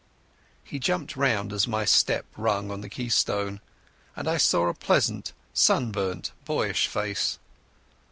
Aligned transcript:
He 0.63 0.79
jumped 0.79 1.15
round 1.15 1.53
as 1.53 1.67
my 1.67 1.85
step 1.85 2.25
rung 2.35 2.71
on 2.71 2.81
the 2.81 2.89
keystone, 2.89 3.61
and 4.15 4.27
I 4.27 4.37
saw 4.37 4.67
a 4.67 4.73
pleasant 4.73 5.31
sunburnt 5.53 6.31
boyish 6.43 6.87
face. 6.87 7.37